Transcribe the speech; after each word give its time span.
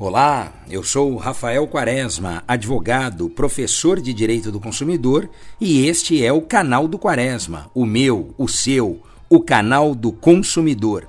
Olá, 0.00 0.52
eu 0.70 0.84
sou 0.84 1.16
Rafael 1.16 1.66
Quaresma, 1.66 2.44
advogado, 2.46 3.28
professor 3.28 4.00
de 4.00 4.14
Direito 4.14 4.52
do 4.52 4.60
Consumidor, 4.60 5.28
e 5.60 5.88
este 5.88 6.24
é 6.24 6.32
o 6.32 6.40
canal 6.40 6.86
do 6.86 6.96
Quaresma, 6.96 7.68
o 7.74 7.84
meu, 7.84 8.32
o 8.38 8.46
seu, 8.46 9.02
o 9.28 9.40
canal 9.40 9.96
do 9.96 10.12
consumidor. 10.12 11.04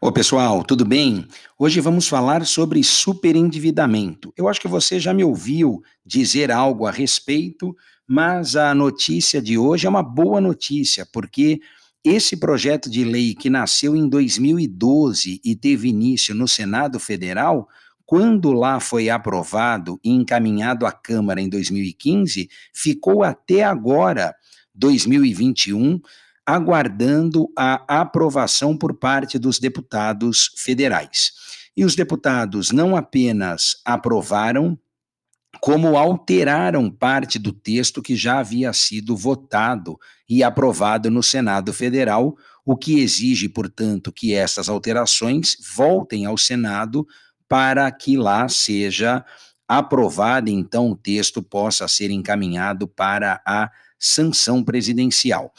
Ô 0.00 0.10
pessoal, 0.10 0.64
tudo 0.64 0.86
bem? 0.86 1.26
Hoje 1.58 1.80
vamos 1.80 2.08
falar 2.08 2.46
sobre 2.46 2.82
superendividamento. 2.82 4.32
Eu 4.38 4.48
acho 4.48 4.60
que 4.60 4.68
você 4.68 4.98
já 4.98 5.12
me 5.12 5.22
ouviu 5.22 5.82
dizer 6.04 6.50
algo 6.50 6.86
a 6.86 6.90
respeito, 6.90 7.76
mas 8.06 8.56
a 8.56 8.74
notícia 8.74 9.40
de 9.40 9.56
hoje 9.56 9.86
é 9.86 9.90
uma 9.90 10.02
boa 10.02 10.40
notícia, 10.40 11.06
porque 11.12 11.60
esse 12.04 12.36
projeto 12.36 12.90
de 12.90 13.02
lei 13.02 13.34
que 13.34 13.48
nasceu 13.48 13.96
em 13.96 14.06
2012 14.08 15.40
e 15.42 15.56
teve 15.56 15.88
início 15.88 16.34
no 16.34 16.46
Senado 16.46 17.00
Federal, 17.00 17.66
quando 18.04 18.52
lá 18.52 18.78
foi 18.78 19.08
aprovado 19.08 19.98
e 20.04 20.10
encaminhado 20.10 20.84
à 20.84 20.92
Câmara 20.92 21.40
em 21.40 21.48
2015, 21.48 22.50
ficou 22.74 23.22
até 23.22 23.64
agora, 23.64 24.34
2021, 24.74 25.98
aguardando 26.44 27.48
a 27.56 28.00
aprovação 28.00 28.76
por 28.76 28.94
parte 28.98 29.38
dos 29.38 29.58
deputados 29.58 30.50
federais. 30.56 31.32
E 31.74 31.84
os 31.84 31.96
deputados 31.96 32.70
não 32.70 32.94
apenas 32.94 33.80
aprovaram, 33.84 34.78
como 35.64 35.96
alteraram 35.96 36.90
parte 36.90 37.38
do 37.38 37.50
texto 37.50 38.02
que 38.02 38.14
já 38.14 38.40
havia 38.40 38.70
sido 38.74 39.16
votado 39.16 39.98
e 40.28 40.42
aprovado 40.42 41.10
no 41.10 41.22
Senado 41.22 41.72
Federal, 41.72 42.36
o 42.66 42.76
que 42.76 43.00
exige, 43.00 43.48
portanto, 43.48 44.12
que 44.12 44.34
essas 44.34 44.68
alterações 44.68 45.56
voltem 45.74 46.26
ao 46.26 46.36
Senado 46.36 47.08
para 47.48 47.90
que 47.90 48.14
lá 48.14 48.46
seja 48.46 49.24
aprovado, 49.66 50.50
então 50.50 50.90
o 50.90 50.96
texto 50.96 51.42
possa 51.42 51.88
ser 51.88 52.10
encaminhado 52.10 52.86
para 52.86 53.40
a 53.46 53.70
sanção 53.98 54.62
presidencial. 54.62 55.50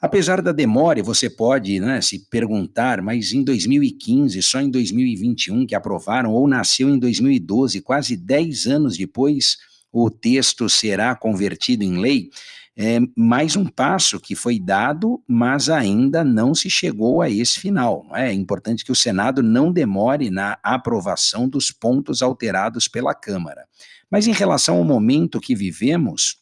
Apesar 0.00 0.40
da 0.40 0.50
demora, 0.50 1.02
você 1.02 1.28
pode 1.28 1.78
né, 1.78 2.00
se 2.00 2.20
perguntar, 2.30 3.02
mas 3.02 3.32
em 3.32 3.44
2015, 3.44 4.42
só 4.42 4.58
em 4.58 4.70
2021 4.70 5.66
que 5.66 5.74
aprovaram, 5.74 6.32
ou 6.32 6.48
nasceu 6.48 6.88
em 6.88 6.98
2012, 6.98 7.82
quase 7.82 8.16
10 8.16 8.66
anos 8.66 8.96
depois, 8.96 9.58
o 9.92 10.08
texto 10.08 10.68
será 10.70 11.14
convertido 11.14 11.84
em 11.84 11.98
lei. 11.98 12.30
É 12.74 12.98
mais 13.14 13.56
um 13.56 13.66
passo 13.66 14.18
que 14.18 14.34
foi 14.34 14.58
dado, 14.58 15.22
mas 15.28 15.68
ainda 15.68 16.24
não 16.24 16.54
se 16.54 16.70
chegou 16.70 17.20
a 17.20 17.28
esse 17.28 17.60
final. 17.60 18.06
É 18.14 18.32
importante 18.32 18.84
que 18.84 18.92
o 18.92 18.96
Senado 18.96 19.42
não 19.42 19.70
demore 19.70 20.30
na 20.30 20.58
aprovação 20.62 21.46
dos 21.46 21.70
pontos 21.70 22.22
alterados 22.22 22.88
pela 22.88 23.14
Câmara. 23.14 23.66
Mas 24.10 24.26
em 24.26 24.32
relação 24.32 24.78
ao 24.78 24.84
momento 24.84 25.40
que 25.40 25.54
vivemos, 25.54 26.38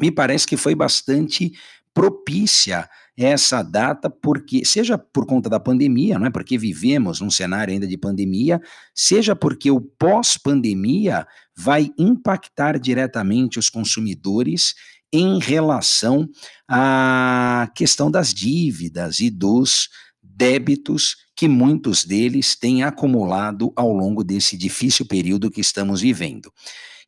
me 0.00 0.10
parece 0.10 0.46
que 0.46 0.56
foi 0.56 0.74
bastante 0.74 1.52
propícia 1.94 2.88
essa 3.16 3.62
data, 3.62 4.08
porque 4.08 4.64
seja 4.64 4.96
por 4.96 5.26
conta 5.26 5.48
da 5.50 5.60
pandemia, 5.60 6.18
não 6.18 6.26
é? 6.26 6.30
Porque 6.30 6.56
vivemos 6.56 7.20
num 7.20 7.30
cenário 7.30 7.72
ainda 7.72 7.86
de 7.86 7.98
pandemia, 7.98 8.60
seja 8.94 9.36
porque 9.36 9.70
o 9.70 9.80
pós-pandemia 9.80 11.26
vai 11.56 11.90
impactar 11.98 12.78
diretamente 12.78 13.58
os 13.58 13.68
consumidores 13.68 14.74
em 15.12 15.38
relação 15.38 16.28
à 16.68 17.68
questão 17.74 18.10
das 18.10 18.32
dívidas 18.32 19.20
e 19.20 19.28
dos 19.28 19.88
débitos 20.22 21.16
que 21.36 21.48
muitos 21.48 22.04
deles 22.04 22.56
têm 22.56 22.82
acumulado 22.82 23.72
ao 23.76 23.92
longo 23.92 24.22
desse 24.22 24.56
difícil 24.56 25.06
período 25.06 25.50
que 25.50 25.60
estamos 25.60 26.00
vivendo. 26.00 26.52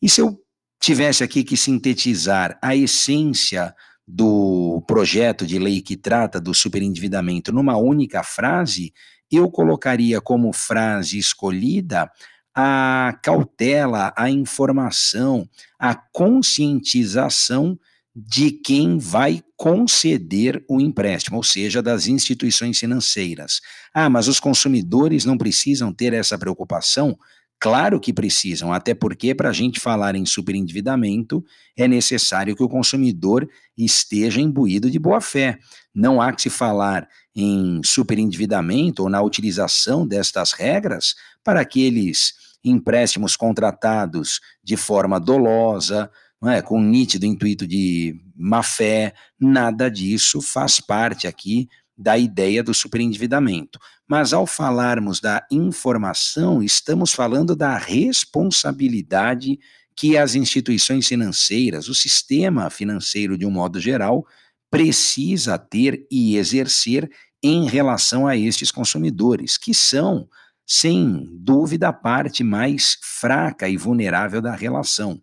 E 0.00 0.08
se 0.08 0.20
eu 0.20 0.38
tivesse 0.80 1.22
aqui 1.22 1.44
que 1.44 1.56
sintetizar 1.56 2.58
a 2.60 2.74
essência 2.74 3.74
do 4.06 4.82
projeto 4.86 5.46
de 5.46 5.58
lei 5.58 5.80
que 5.80 5.96
trata 5.96 6.40
do 6.40 6.54
superendividamento 6.54 7.52
numa 7.52 7.76
única 7.76 8.22
frase, 8.22 8.92
eu 9.30 9.50
colocaria 9.50 10.20
como 10.20 10.52
frase 10.52 11.18
escolhida 11.18 12.10
a 12.54 13.18
cautela, 13.22 14.12
a 14.16 14.28
informação, 14.28 15.48
a 15.78 15.94
conscientização 15.94 17.78
de 18.14 18.50
quem 18.50 18.98
vai 18.98 19.42
conceder 19.56 20.62
o 20.68 20.78
empréstimo, 20.78 21.38
ou 21.38 21.42
seja, 21.42 21.82
das 21.82 22.06
instituições 22.06 22.78
financeiras. 22.78 23.60
Ah, 23.94 24.10
mas 24.10 24.28
os 24.28 24.38
consumidores 24.38 25.24
não 25.24 25.38
precisam 25.38 25.92
ter 25.94 26.12
essa 26.12 26.36
preocupação? 26.36 27.16
Claro 27.62 28.00
que 28.00 28.12
precisam, 28.12 28.72
até 28.72 28.92
porque 28.92 29.36
para 29.36 29.50
a 29.50 29.52
gente 29.52 29.78
falar 29.78 30.16
em 30.16 30.26
superendividamento 30.26 31.44
é 31.76 31.86
necessário 31.86 32.56
que 32.56 32.62
o 32.64 32.68
consumidor 32.68 33.48
esteja 33.78 34.40
imbuído 34.40 34.90
de 34.90 34.98
boa 34.98 35.20
fé. 35.20 35.60
Não 35.94 36.20
há 36.20 36.32
que 36.32 36.42
se 36.42 36.50
falar 36.50 37.08
em 37.32 37.80
superendividamento 37.84 39.04
ou 39.04 39.08
na 39.08 39.22
utilização 39.22 40.04
destas 40.04 40.50
regras 40.50 41.14
para 41.44 41.60
aqueles 41.60 42.32
empréstimos 42.64 43.36
contratados 43.36 44.40
de 44.60 44.76
forma 44.76 45.20
dolosa, 45.20 46.10
é, 46.44 46.60
com 46.60 46.82
nítido 46.82 47.24
intuito 47.24 47.64
de 47.64 48.20
má 48.34 48.64
fé, 48.64 49.14
nada 49.38 49.88
disso 49.88 50.42
faz 50.42 50.80
parte 50.80 51.28
aqui 51.28 51.68
da 51.96 52.16
ideia 52.16 52.62
do 52.62 52.72
superendividamento. 52.72 53.78
Mas 54.08 54.32
ao 54.32 54.46
falarmos 54.46 55.20
da 55.20 55.46
informação, 55.50 56.62
estamos 56.62 57.12
falando 57.12 57.54
da 57.54 57.76
responsabilidade 57.76 59.58
que 59.94 60.16
as 60.16 60.34
instituições 60.34 61.06
financeiras, 61.06 61.88
o 61.88 61.94
sistema 61.94 62.70
financeiro 62.70 63.36
de 63.36 63.44
um 63.44 63.50
modo 63.50 63.78
geral, 63.78 64.26
precisa 64.70 65.58
ter 65.58 66.06
e 66.10 66.36
exercer 66.36 67.10
em 67.42 67.66
relação 67.66 68.26
a 68.26 68.36
estes 68.36 68.70
consumidores, 68.70 69.58
que 69.58 69.74
são, 69.74 70.28
sem 70.66 71.28
dúvida, 71.32 71.88
a 71.88 71.92
parte 71.92 72.42
mais 72.42 72.96
fraca 73.02 73.68
e 73.68 73.76
vulnerável 73.76 74.40
da 74.40 74.54
relação. 74.54 75.20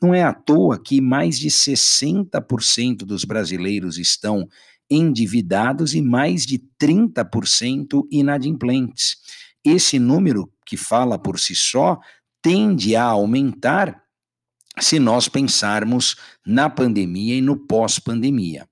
Não 0.00 0.14
é 0.14 0.22
à 0.22 0.32
toa 0.32 0.78
que 0.78 1.00
mais 1.00 1.38
de 1.38 1.48
60% 1.48 2.98
dos 2.98 3.24
brasileiros 3.24 3.98
estão 3.98 4.46
endividados 4.90 5.94
e 5.94 6.02
mais 6.02 6.44
de 6.46 6.60
30% 6.80 8.06
inadimplentes. 8.10 9.16
Esse 9.64 9.98
número, 9.98 10.52
que 10.66 10.76
fala 10.76 11.18
por 11.18 11.38
si 11.38 11.54
só, 11.54 11.98
tende 12.42 12.94
a 12.94 13.04
aumentar 13.04 14.02
se 14.80 14.98
nós 14.98 15.28
pensarmos 15.28 16.16
na 16.44 16.68
pandemia 16.68 17.36
e 17.36 17.40
no 17.40 17.56
pós-pandemia. 17.56 18.68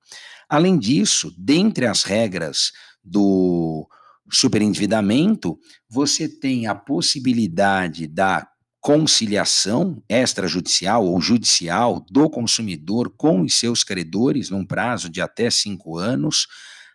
Além 0.48 0.78
disso, 0.78 1.32
dentre 1.38 1.86
as 1.86 2.02
regras 2.02 2.72
do 3.02 3.88
superendividamento, 4.30 5.58
você 5.88 6.28
tem 6.28 6.66
a 6.66 6.74
possibilidade 6.74 8.06
da 8.06 8.46
conciliação 8.82 10.02
extrajudicial 10.08 11.06
ou 11.06 11.20
judicial 11.20 12.04
do 12.10 12.28
consumidor 12.28 13.14
com 13.16 13.42
os 13.42 13.54
seus 13.54 13.84
credores 13.84 14.50
num 14.50 14.66
prazo 14.66 15.08
de 15.08 15.20
até 15.20 15.48
cinco 15.50 15.96
anos, 15.96 16.48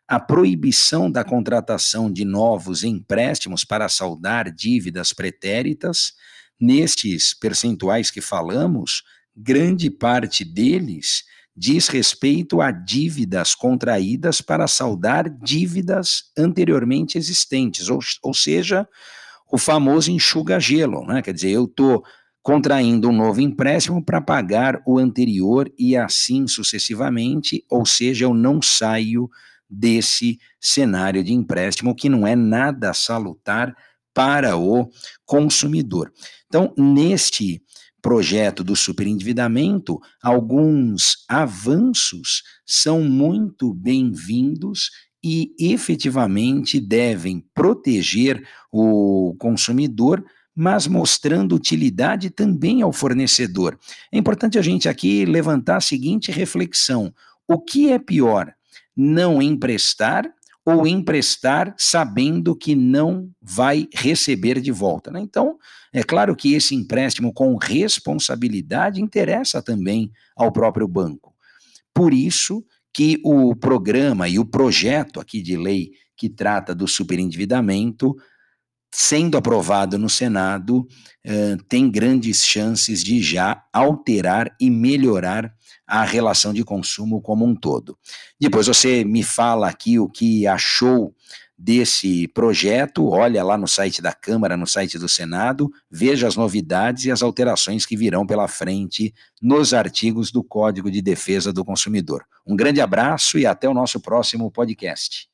a 0.06 0.20
proibição 0.20 1.10
da 1.10 1.24
contratação 1.24 2.12
de 2.12 2.26
novos 2.26 2.84
empréstimos 2.84 3.64
para 3.64 3.88
saldar 3.88 4.54
dívidas 4.54 5.14
pretéritas. 5.14 6.12
Nestes 6.60 7.34
percentuais 7.34 8.12
que 8.12 8.20
falamos, 8.20 9.04
grande 9.34 9.90
parte 9.90 10.44
deles 10.44 11.24
diz 11.56 11.88
respeito 11.88 12.60
a 12.60 12.70
dívidas 12.70 13.56
contraídas 13.56 14.42
para 14.42 14.68
saldar 14.68 15.30
dívidas 15.30 16.26
anteriormente 16.38 17.18
existentes, 17.18 17.88
ou, 17.88 18.00
ou 18.22 18.34
seja, 18.34 18.88
o 19.52 19.58
famoso 19.58 20.12
enxuga-gelo, 20.12 21.06
né? 21.06 21.22
Quer 21.22 21.34
dizer, 21.34 21.52
eu 21.52 21.66
estou 21.66 22.04
contraindo 22.42 23.10
um 23.10 23.16
novo 23.16 23.42
empréstimo 23.42 24.04
para 24.04 24.22
pagar 24.22 24.82
o 24.86 24.98
anterior 24.98 25.72
e 25.78 25.98
assim 25.98 26.48
sucessivamente, 26.48 27.66
ou 27.70 27.86
seja, 27.86 28.26
eu 28.26 28.34
não 28.34 28.62
saio 28.62 29.30
desse 29.70 30.40
cenário 30.60 31.24
de 31.24 31.34
empréstimo 31.34 31.94
que 31.94 32.08
não 32.08 32.26
é 32.26 32.36
nada 32.36 32.94
salutar 32.94 33.76
para 34.14 34.58
o 34.58 34.90
consumidor. 35.26 36.12
Então, 36.48 36.74
neste 36.78 37.62
projeto 38.02 38.64
do 38.64 38.76
superendividamento, 38.76 40.00
alguns 40.24 41.26
avanços 41.28 42.44
são 42.66 43.02
muito 43.02 43.74
bem-vindos 43.74 44.90
e 45.24 45.54
efetivamente 45.60 46.80
devem 46.80 47.44
proteger 47.54 48.48
o 48.72 49.36
consumidor, 49.40 50.24
mas 50.56 50.88
mostrando 50.88 51.56
utilidade 51.56 52.30
também 52.30 52.82
ao 52.82 52.92
fornecedor. 52.92 53.78
É 54.12 54.18
importante 54.18 54.58
a 54.58 54.62
gente 54.62 54.88
aqui 54.90 55.26
levantar 55.26 55.78
a 55.78 55.82
seguinte 55.82 56.32
reflexão: 56.32 57.14
o 57.48 57.60
que 57.60 57.92
é 57.92 58.00
pior? 58.00 58.54
não 58.98 59.40
emprestar 59.40 60.28
ou 60.66 60.86
emprestar 60.88 61.74
sabendo 61.78 62.56
que 62.56 62.76
não 62.76 63.30
vai 63.40 63.88
receber 63.94 64.60
de 64.60 64.72
volta. 64.72 65.12
Né? 65.12 65.22
Então, 65.22 65.58
é 65.94 66.04
claro 66.04 66.36
que 66.36 66.56
esse 66.56 66.76
empréstimo 66.76 67.32
com 67.32 67.56
responsabilidade 67.56 69.00
interessa 69.00 69.62
também 69.62 70.12
ao 70.36 70.52
próprio 70.52 70.88
banco. 70.88 71.34
Por 71.94 72.14
isso 72.14 72.66
que 72.94 73.20
o 73.24 73.56
programa 73.56 74.28
e 74.28 74.40
o 74.40 74.46
projeto 74.46 75.20
aqui 75.20 75.42
de 75.42 75.56
lei 75.56 75.92
que 76.16 76.30
trata 76.30 76.74
do 76.74 76.88
superendividamento, 76.88 78.16
sendo 78.92 79.38
aprovado 79.38 79.98
no 79.98 80.10
Senado, 80.10 80.88
eh, 81.24 81.58
tem 81.70 81.92
grandes 81.92 82.44
chances 82.44 83.04
de 83.04 83.22
já 83.22 83.64
alterar 83.72 84.56
e 84.60 84.70
melhorar 84.72 85.54
a 85.86 86.04
relação 86.04 86.54
de 86.54 86.64
consumo 86.64 87.22
como 87.22 87.46
um 87.46 87.56
todo. 87.56 87.98
Depois 88.40 88.68
você 88.68 89.06
me 89.06 89.24
fala 89.24 89.70
aqui 89.70 90.00
o 90.00 90.10
que 90.10 90.48
achou 90.48 91.14
desse 91.58 92.28
projeto, 92.28 93.08
olha 93.08 93.44
lá 93.44 93.58
no 93.58 93.68
site 93.68 94.02
da 94.02 94.14
Câmara, 94.14 94.56
no 94.56 94.68
site 94.68 95.00
do 95.00 95.10
Senado, 95.10 95.72
veja 95.90 96.28
as 96.28 96.36
novidades 96.36 97.06
e 97.06 97.12
as 97.12 97.24
alterações 97.24 97.86
que 97.86 97.98
virão 97.98 98.28
pela 98.28 98.48
frente 98.48 99.14
nos 99.42 99.74
artigos 99.74 100.32
do 100.32 100.44
Código 100.44 100.92
de 100.92 101.02
Defesa 101.02 101.52
do 101.52 101.66
Consumidor. 101.66 102.24
Um 102.46 102.56
grande 102.56 102.80
abraço 102.80 103.40
e 103.40 103.46
até 103.46 103.68
o 103.68 103.74
nosso 103.74 104.00
próximo 104.00 104.52
podcast. 104.52 105.28